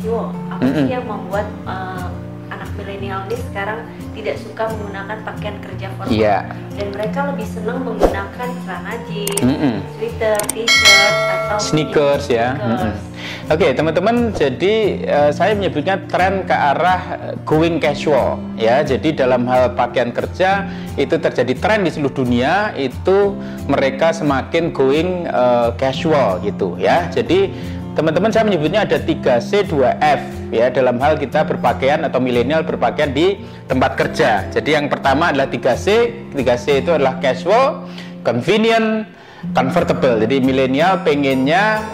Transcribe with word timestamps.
Siwo, 0.00 0.32
apa 0.48 0.64
Mm-mm. 0.64 0.88
sih 0.88 0.96
yang 0.96 1.04
membuat 1.04 1.44
eh, 1.68 2.06
anak 2.48 2.72
milenial 2.80 3.20
ini 3.28 3.36
sekarang 3.52 3.84
tidak 4.16 4.40
suka 4.40 4.72
menggunakan 4.72 5.18
pakaian 5.28 5.56
kerja 5.60 5.86
formal 5.92 6.08
Iya. 6.08 6.36
dan 6.72 6.86
mereka 6.96 7.18
lebih 7.28 7.44
senang 7.44 7.84
menggunakan 7.84 8.48
celana 8.64 8.96
jeans, 9.12 9.44
Mm-mm. 9.44 9.76
sweater, 10.00 10.40
t-shirt 10.56 11.14
atau 11.28 11.56
Sneakers 11.60 12.24
ya. 12.32 12.56
sneakers. 12.56 12.96
Mm-mm. 12.96 13.08
Oke 13.50 13.66
teman-teman, 13.76 14.16
jadi 14.32 14.74
eh, 15.04 15.30
saya 15.36 15.52
menyebutnya 15.52 16.00
tren 16.08 16.48
ke 16.48 16.54
arah 16.54 17.02
eh, 17.20 17.34
going 17.44 17.76
casual 17.76 18.40
ya. 18.56 18.80
Jadi 18.80 19.20
dalam 19.20 19.44
hal 19.52 19.76
pakaian 19.76 20.16
kerja 20.16 20.64
itu 20.96 21.18
terjadi 21.18 21.52
tren 21.60 21.84
di 21.84 21.90
seluruh 21.92 22.14
dunia 22.14 22.72
itu 22.72 23.36
mereka 23.68 24.16
semakin 24.16 24.72
going 24.72 25.28
eh, 25.28 25.68
casual 25.76 26.40
gitu 26.40 26.80
ya. 26.80 27.10
Jadi 27.12 27.52
teman-teman 28.00 28.32
saya 28.32 28.48
menyebutnya 28.48 28.88
ada 28.88 28.96
3C 28.96 29.68
2F 29.68 30.20
ya. 30.48 30.72
Dalam 30.72 30.96
hal 31.04 31.20
kita 31.20 31.44
berpakaian 31.44 32.00
atau 32.08 32.16
milenial 32.16 32.64
berpakaian 32.64 33.12
di 33.12 33.36
tempat 33.68 34.00
kerja. 34.00 34.48
Jadi 34.48 34.72
yang 34.72 34.88
pertama 34.88 35.28
adalah 35.28 35.52
3C. 35.52 36.08
3C 36.32 36.80
itu 36.80 36.96
adalah 36.96 37.20
casual, 37.20 37.84
convenient, 38.24 39.04
comfortable. 39.52 40.16
Jadi 40.16 40.40
milenial 40.40 41.04
pengennya 41.04 41.84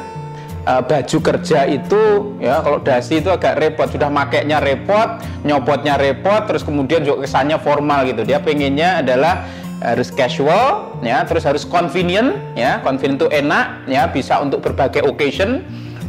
uh, 0.63 0.79
baju 0.87 1.19
kerja 1.19 1.67
itu 1.67 2.39
ya 2.39 2.63
kalau 2.63 2.79
dasi 2.79 3.19
itu 3.19 3.35
agak 3.35 3.59
repot. 3.59 3.91
Sudah 3.91 4.07
makainya 4.07 4.63
repot 4.63 5.19
nyopotnya 5.43 5.99
repot 5.99 6.47
terus 6.47 6.63
kemudian 6.63 7.03
juga 7.03 7.27
kesannya 7.27 7.59
formal 7.59 8.07
gitu. 8.07 8.23
Dia 8.23 8.39
pengennya 8.39 9.03
adalah 9.03 9.43
harus 9.83 10.15
casual 10.15 11.03
ya. 11.03 11.27
Terus 11.27 11.43
harus 11.43 11.67
convenient 11.67 12.55
ya. 12.55 12.79
Convenient 12.87 13.27
itu 13.27 13.29
enak 13.35 13.91
ya. 13.91 14.07
Bisa 14.07 14.39
untuk 14.39 14.63
berbagai 14.63 15.03
occasion 15.03 15.67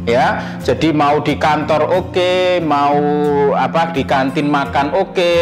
ya 0.08 0.56
jadi 0.64 0.96
mau 0.96 1.20
di 1.20 1.36
kantor 1.36 1.84
oke 2.00 2.64
mau 2.64 2.96
apa 3.52 3.92
di 3.92 4.08
kantin 4.08 4.48
makan 4.48 4.96
oke 4.96 5.32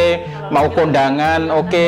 mau 0.50 0.66
kondangan 0.74 1.46
oke 1.54 1.86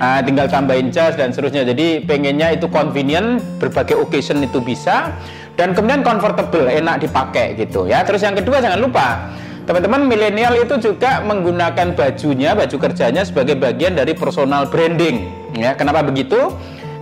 Nah, 0.00 0.24
tinggal 0.24 0.48
tambahin 0.48 0.88
jas 0.88 1.12
dan 1.12 1.28
seterusnya. 1.28 1.60
Jadi 1.68 2.08
pengennya 2.08 2.56
itu 2.56 2.64
convenient, 2.72 3.44
berbagai 3.60 4.00
occasion 4.00 4.40
itu 4.40 4.56
bisa 4.64 5.12
dan 5.60 5.76
kemudian 5.76 6.00
comfortable, 6.00 6.64
enak 6.64 7.04
dipakai 7.04 7.52
gitu 7.60 7.84
ya. 7.84 8.00
Terus 8.00 8.24
yang 8.24 8.32
kedua 8.32 8.64
jangan 8.64 8.80
lupa 8.80 9.28
teman-teman 9.68 10.08
milenial 10.08 10.56
itu 10.56 10.80
juga 10.80 11.20
menggunakan 11.20 11.92
bajunya, 11.92 12.56
baju 12.56 12.76
kerjanya 12.80 13.28
sebagai 13.28 13.60
bagian 13.60 13.92
dari 13.92 14.16
personal 14.16 14.72
branding 14.72 15.28
ya. 15.52 15.76
Kenapa 15.76 16.00
begitu? 16.00 16.48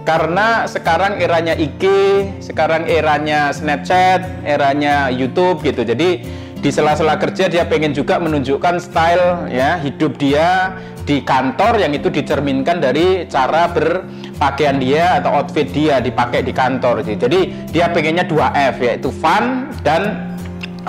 Karena 0.08 0.64
sekarang 0.64 1.20
eranya 1.20 1.52
IG, 1.52 1.84
sekarang 2.40 2.88
eranya 2.88 3.52
Snapchat, 3.52 4.24
eranya 4.40 5.12
YouTube 5.12 5.60
gitu. 5.60 5.84
Jadi 5.84 6.24
di 6.64 6.70
sela-sela 6.72 7.20
kerja 7.20 7.44
dia 7.52 7.68
pengen 7.68 7.92
juga 7.92 8.16
menunjukkan 8.16 8.80
style 8.80 9.52
ya 9.52 9.76
hidup 9.84 10.16
dia 10.16 10.80
di 11.04 11.20
kantor 11.20 11.84
yang 11.84 11.92
itu 11.92 12.08
dicerminkan 12.08 12.80
dari 12.80 13.28
cara 13.28 13.68
berpakaian 13.68 14.80
dia 14.80 15.20
atau 15.20 15.44
outfit 15.44 15.68
dia 15.68 16.00
dipakai 16.00 16.40
di 16.40 16.56
kantor. 16.56 17.04
Jadi 17.04 17.68
dia 17.68 17.92
pengennya 17.92 18.24
2F 18.24 18.80
yaitu 18.80 19.12
fun 19.12 19.68
dan 19.84 20.32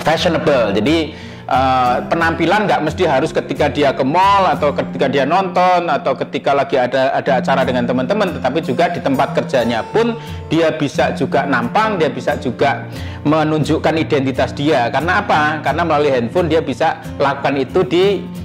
fashionable. 0.00 0.72
Jadi 0.72 1.12
eh, 1.50 1.96
penampilan 2.06 2.70
nggak 2.70 2.80
mesti 2.86 3.04
harus 3.04 3.34
ketika 3.34 3.66
dia 3.66 3.90
ke 3.90 4.06
mall 4.06 4.46
atau 4.46 4.70
ketika 4.70 5.10
dia 5.10 5.26
nonton 5.26 5.90
atau 5.90 6.14
ketika 6.14 6.54
lagi 6.54 6.78
ada 6.78 7.10
ada 7.10 7.42
acara 7.42 7.66
dengan 7.66 7.84
teman-teman, 7.90 8.38
tetapi 8.38 8.58
juga 8.62 8.88
di 8.94 9.02
tempat 9.02 9.34
kerjanya 9.34 9.82
pun 9.90 10.14
dia 10.46 10.70
bisa 10.70 11.10
juga 11.18 11.44
nampang, 11.44 11.98
dia 11.98 12.08
bisa 12.08 12.38
juga 12.38 12.86
menunjukkan 13.26 13.94
identitas 13.98 14.54
dia. 14.54 14.88
Karena 14.88 15.20
apa? 15.20 15.60
Karena 15.60 15.82
melalui 15.82 16.14
handphone 16.14 16.48
dia 16.48 16.62
bisa 16.62 17.02
lakukan 17.18 17.58
itu 17.58 17.82
di 17.84 18.04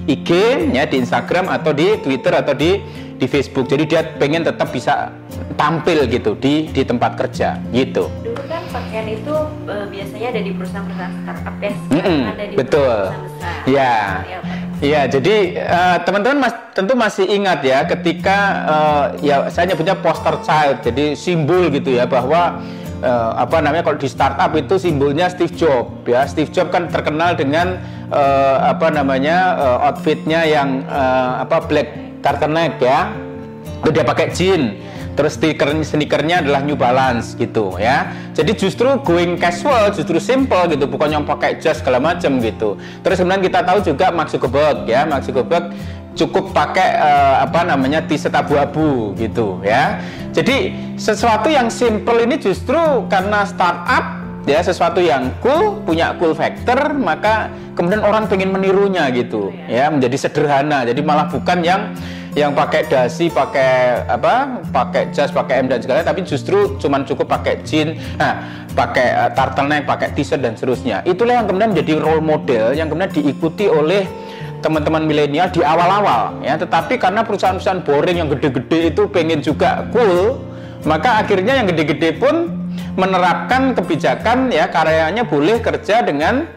IG, 0.09 0.29
ya 0.73 0.83
di 0.89 0.99
Instagram 0.99 1.47
atau 1.53 1.71
di 1.71 1.95
Twitter 2.01 2.33
atau 2.33 2.57
di 2.57 2.81
di 3.15 3.25
Facebook. 3.29 3.71
Jadi 3.71 3.83
dia 3.87 4.01
pengen 4.19 4.43
tetap 4.43 4.73
bisa 4.75 5.13
tampil 5.55 6.03
gitu 6.11 6.35
di 6.35 6.67
di 6.73 6.81
tempat 6.83 7.15
kerja 7.15 7.55
gitu. 7.71 8.24
Pakaian 8.75 9.07
itu 9.07 9.35
eh, 9.71 9.85
biasanya 9.87 10.27
ada 10.35 10.41
di 10.43 10.51
perusahaan-perusahaan 10.51 11.15
startup 11.23 11.55
ya, 11.63 11.71
sekarang 11.71 12.03
Mm-mm, 12.11 12.33
ada 12.35 12.43
di 12.43 12.53
betul. 12.59 12.97
Ya. 13.63 13.95
Seperti 14.19 14.33
apa? 14.35 14.53
Iya, 14.83 15.01
jadi 15.07 15.35
eh, 15.55 15.97
teman-teman 16.03 16.37
mas, 16.43 16.53
tentu 16.75 16.93
masih 16.99 17.25
ingat 17.31 17.63
ya 17.63 17.87
ketika 17.87 18.37
eh, 18.67 19.05
ya 19.31 19.35
saya 19.47 19.71
nyebutnya 19.71 19.95
poster 19.95 20.35
child, 20.43 20.83
jadi 20.83 21.15
simbol 21.15 21.71
gitu 21.71 21.95
ya 21.95 22.03
bahwa 22.03 22.59
eh, 22.99 23.31
apa 23.39 23.63
namanya 23.63 23.87
kalau 23.87 23.95
di 23.95 24.11
startup 24.11 24.51
itu 24.51 24.75
simbolnya 24.75 25.31
Steve 25.31 25.55
Jobs 25.55 26.03
ya. 26.03 26.27
Steve 26.27 26.51
Jobs 26.51 26.75
kan 26.75 26.91
terkenal 26.91 27.39
dengan 27.39 27.79
eh, 28.11 28.57
apa 28.59 28.91
namanya 28.91 29.55
eh, 29.55 29.87
outfitnya 29.87 30.43
yang 30.43 30.83
eh, 30.83 31.31
apa 31.47 31.63
black 31.63 32.19
turtleneck 32.19 32.83
ya. 32.83 33.15
Dia 33.85 34.01
pakai 34.01 34.33
jeans 34.33 34.81
terus 35.15 35.39
stiker 35.39 35.71
sneakernya 35.81 36.45
adalah 36.45 36.61
New 36.61 36.77
Balance 36.77 37.33
gitu 37.39 37.75
ya. 37.79 38.11
Jadi 38.35 38.51
justru 38.53 38.87
going 39.01 39.39
casual 39.39 39.95
justru 39.95 40.19
simple 40.19 40.69
gitu 40.69 40.85
bukan 40.85 41.09
yang 41.09 41.23
pakai 41.23 41.57
jas 41.57 41.79
segala 41.79 41.97
macam 42.03 42.37
gitu. 42.43 42.75
Terus 43.01 43.17
kemudian 43.23 43.41
kita 43.41 43.63
tahu 43.63 43.79
juga 43.81 44.11
Mark 44.11 44.29
Zuckerberg 44.29 44.85
ya. 44.85 45.07
Mark 45.07 45.23
Zuckerberg 45.23 45.71
cukup 46.15 46.55
pakai 46.55 46.95
eh, 46.95 47.35
apa 47.43 47.67
namanya 47.67 47.99
t-shirt 48.03 48.31
abu-abu 48.31 49.11
gitu 49.19 49.59
ya. 49.63 49.99
Jadi 50.31 50.71
sesuatu 50.95 51.51
yang 51.51 51.67
simple 51.71 52.23
ini 52.23 52.39
justru 52.39 52.79
karena 53.11 53.43
startup 53.43 54.14
ya 54.45 54.61
sesuatu 54.61 55.01
yang 55.01 55.33
cool 55.41 55.81
punya 55.83 56.13
cool 56.21 56.37
factor 56.37 56.93
maka 56.93 57.49
kemudian 57.73 58.01
orang 58.05 58.29
pengen 58.29 58.53
menirunya 58.53 59.09
gitu. 59.11 59.51
Ya 59.65 59.89
menjadi 59.89 60.15
sederhana. 60.29 60.85
Jadi 60.85 61.01
malah 61.01 61.27
bukan 61.27 61.65
yang 61.65 61.91
yang 62.35 62.51
pakai 62.51 62.85
dasi 62.85 63.31
pakai 63.31 64.03
apa 64.11 64.59
pakai 64.67 65.07
jas 65.15 65.31
pakai 65.31 65.63
M 65.63 65.71
dan 65.71 65.79
segala 65.79 66.03
tapi 66.03 66.19
justru 66.27 66.75
cuman 66.83 67.07
cukup 67.07 67.31
pakai 67.31 67.63
jeans 67.63 67.95
nah 68.19 68.43
pakai 68.75 69.07
uh, 69.15 69.31
turtleneck 69.31 69.87
pakai 69.87 70.11
t-shirt 70.13 70.43
dan 70.43 70.53
seterusnya. 70.53 71.01
Itulah 71.07 71.41
yang 71.41 71.47
kemudian 71.47 71.71
menjadi 71.71 71.93
role 71.99 72.23
model 72.23 72.75
yang 72.75 72.91
kemudian 72.91 73.11
diikuti 73.11 73.71
oleh 73.71 74.03
teman-teman 74.59 75.05
milenial 75.07 75.47
di 75.47 75.63
awal-awal 75.63 76.43
ya. 76.43 76.59
Tetapi 76.59 76.99
karena 76.99 77.23
perusahaan-perusahaan 77.23 77.81
boring 77.87 78.17
yang 78.19 78.29
gede-gede 78.29 78.93
itu 78.93 79.07
pengen 79.09 79.39
juga 79.39 79.87
cool 79.95 80.43
maka 80.85 81.23
akhirnya 81.23 81.57
yang 81.63 81.71
gede-gede 81.71 82.19
pun 82.19 82.64
menerapkan 82.95 83.75
kebijakan 83.75 84.51
ya 84.51 84.67
karyanya 84.71 85.23
boleh 85.27 85.59
kerja 85.59 86.03
dengan 86.03 86.47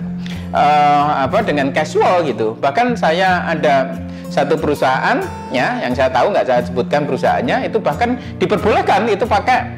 eh, 0.55 1.07
apa 1.23 1.43
dengan 1.47 1.71
casual 1.71 2.27
gitu. 2.27 2.59
Bahkan 2.59 2.99
saya 2.99 3.47
ada 3.47 3.95
satu 4.29 4.61
perusahaan 4.61 5.25
ya 5.49 5.81
yang 5.81 5.97
saya 5.97 6.13
tahu 6.13 6.31
nggak 6.31 6.47
saya 6.47 6.61
sebutkan 6.61 7.09
perusahaannya 7.09 7.65
itu 7.73 7.81
bahkan 7.81 8.21
diperbolehkan 8.37 9.09
itu 9.09 9.25
pakai 9.25 9.78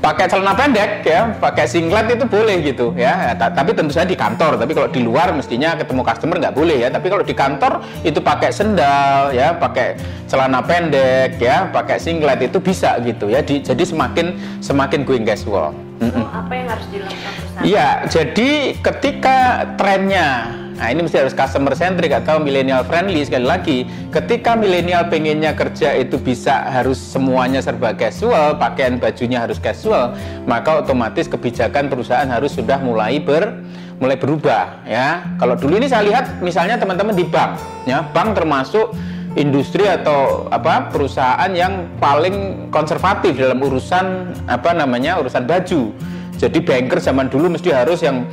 pakai 0.00 0.26
celana 0.26 0.56
pendek 0.56 1.04
ya, 1.04 1.28
pakai 1.36 1.68
singlet 1.68 2.08
itu 2.10 2.24
boleh 2.24 2.56
gitu 2.64 2.96
ya. 2.96 3.36
Ta- 3.36 3.52
Tapi 3.52 3.76
tentu 3.76 3.92
saja 3.92 4.08
di 4.08 4.16
kantor. 4.16 4.56
Tapi 4.56 4.72
kalau 4.72 4.88
di 4.88 5.04
luar 5.04 5.30
mestinya 5.30 5.76
ketemu 5.76 6.02
customer 6.02 6.36
nggak 6.40 6.56
boleh 6.56 6.76
ya. 6.80 6.88
Tapi 6.88 7.06
kalau 7.06 7.22
di 7.22 7.36
kantor 7.36 7.72
itu 8.00 8.18
pakai 8.18 8.50
sendal 8.50 9.30
ya, 9.30 9.52
pakai 9.52 10.00
celana 10.26 10.64
pendek 10.64 11.36
ya, 11.36 11.68
pakai 11.68 12.00
singlet 12.00 12.40
itu 12.40 12.58
bisa 12.58 12.96
gitu 13.04 13.28
ya. 13.28 13.44
Di- 13.44 13.60
jadi 13.60 13.84
semakin 13.84 14.26
semakin 14.58 15.04
going 15.04 15.28
casual. 15.28 15.76
So, 16.00 16.16
apa 16.24 16.52
yang 16.56 16.66
harus 16.72 16.86
dilakukan? 16.88 17.32
Iya, 17.60 17.88
jadi 18.08 18.50
ketika 18.80 19.38
trennya, 19.76 20.48
nah 20.80 20.88
ini 20.88 21.04
mesti 21.04 21.20
harus 21.20 21.36
customer 21.36 21.76
centric 21.76 22.08
atau 22.08 22.40
millennial 22.40 22.80
friendly 22.88 23.20
sekali 23.20 23.44
lagi. 23.44 23.78
Ketika 24.08 24.56
milenial 24.56 25.12
pengennya 25.12 25.52
kerja 25.52 25.92
itu 25.92 26.16
bisa 26.16 26.64
harus 26.72 26.96
semuanya 26.96 27.60
serba 27.60 27.92
casual, 27.92 28.56
pakaian 28.56 28.96
bajunya 28.96 29.44
harus 29.44 29.60
casual, 29.60 30.16
maka 30.48 30.80
otomatis 30.80 31.28
kebijakan 31.28 31.92
perusahaan 31.92 32.24
harus 32.24 32.56
sudah 32.56 32.80
mulai 32.80 33.20
ber 33.20 33.60
mulai 34.00 34.16
berubah 34.16 34.88
ya. 34.88 35.36
Kalau 35.36 35.52
dulu 35.60 35.76
ini 35.76 35.84
saya 35.84 36.08
lihat 36.08 36.40
misalnya 36.40 36.80
teman-teman 36.80 37.12
di 37.12 37.28
bank, 37.28 37.60
ya 37.84 38.00
bank 38.16 38.32
termasuk 38.32 38.96
industri 39.36 39.84
atau 39.84 40.48
apa 40.48 40.88
perusahaan 40.88 41.52
yang 41.52 41.86
paling 42.00 42.66
konservatif 42.72 43.36
dalam 43.36 43.60
urusan 43.60 44.32
apa 44.48 44.72
namanya 44.72 45.20
urusan 45.20 45.44
baju. 45.44 45.92
Jadi 46.40 46.58
banker 46.64 47.04
zaman 47.04 47.28
dulu 47.28 47.52
mesti 47.52 47.68
harus 47.68 48.00
yang 48.00 48.24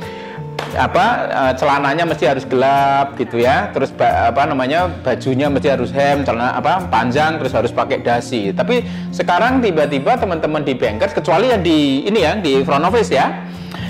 apa 0.76 1.04
eh, 1.28 1.52
celananya 1.56 2.04
mesti 2.04 2.24
harus 2.28 2.44
gelap 2.44 3.16
gitu 3.16 3.40
ya. 3.40 3.72
Terus 3.72 3.94
apa 4.00 4.44
namanya 4.44 4.90
bajunya 5.04 5.48
mesti 5.48 5.68
harus 5.72 5.94
hem, 5.94 6.26
celana 6.26 6.58
apa 6.58 6.84
panjang 6.90 7.40
terus 7.40 7.54
harus 7.54 7.72
pakai 7.72 8.02
dasi. 8.02 8.52
Tapi 8.52 8.84
sekarang 9.14 9.64
tiba-tiba 9.64 10.18
teman-teman 10.18 10.66
di 10.66 10.74
bankers 10.76 11.14
kecuali 11.16 11.54
yang 11.54 11.62
di 11.62 12.04
ini 12.04 12.20
ya 12.20 12.36
di 12.36 12.60
front 12.66 12.84
office 12.84 13.12
ya 13.12 13.48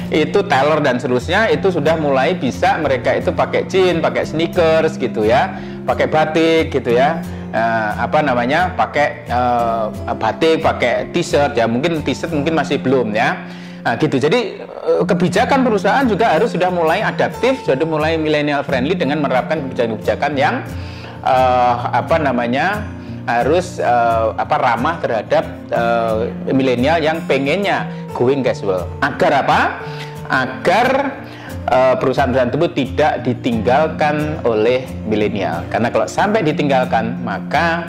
itu 0.08 0.40
teller 0.48 0.80
dan 0.80 0.96
seterusnya 0.96 1.52
itu 1.52 1.68
sudah 1.68 2.00
mulai 2.00 2.32
bisa 2.32 2.80
mereka 2.80 3.12
itu 3.12 3.28
pakai 3.28 3.68
jeans, 3.68 4.00
pakai 4.00 4.24
sneakers 4.24 4.96
gitu 4.96 5.20
ya, 5.20 5.52
pakai 5.84 6.08
batik 6.08 6.72
gitu 6.72 6.96
ya, 6.96 7.20
Eh, 7.48 7.90
apa 7.96 8.20
namanya, 8.20 8.76
pakai 8.76 9.24
eh, 9.24 9.84
batik, 10.20 10.60
pakai 10.60 11.08
t-shirt 11.16 11.56
ya, 11.56 11.64
mungkin 11.64 12.04
t-shirt 12.04 12.28
mungkin 12.28 12.52
masih 12.52 12.76
belum 12.76 13.16
ya. 13.16 13.40
Nah, 13.86 13.94
gitu. 13.98 14.16
Jadi 14.18 14.62
eh, 14.64 15.02
kebijakan 15.06 15.62
perusahaan 15.62 16.06
juga 16.06 16.34
harus 16.34 16.54
sudah 16.54 16.70
mulai 16.72 17.02
adaptif, 17.04 17.62
sudah 17.62 17.86
mulai 17.86 18.18
milenial 18.18 18.66
friendly 18.66 18.98
dengan 18.98 19.22
menerapkan 19.22 19.62
kebijakan-kebijakan 19.68 20.32
yang 20.34 20.54
uh, 21.22 21.90
apa 21.94 22.16
namanya 22.18 22.82
harus 23.28 23.76
uh, 23.78 24.32
apa 24.40 24.56
ramah 24.56 24.96
terhadap 25.04 25.44
uh, 25.70 26.32
milenial 26.48 26.98
yang 26.98 27.20
pengennya 27.28 27.86
going 28.16 28.40
casual. 28.40 28.88
Agar 29.04 29.44
apa? 29.44 29.60
Agar 30.28 30.88
perusahaan-perusahaan 32.00 32.48
tersebut 32.48 32.72
tidak 32.72 33.12
ditinggalkan 33.28 34.40
oleh 34.40 34.88
milenial. 35.04 35.60
Karena 35.68 35.92
kalau 35.92 36.08
sampai 36.08 36.40
ditinggalkan, 36.40 37.20
maka 37.20 37.84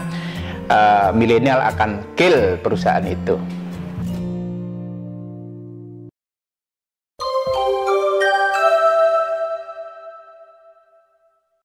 uh, 0.67 1.15
milenial 1.15 1.63
akan 1.63 2.03
kill 2.19 2.59
perusahaan 2.59 3.03
itu. 3.07 3.39